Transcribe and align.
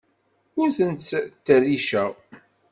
Ur 0.61 0.69
ten-ttṭerriceɣ. 0.77 2.11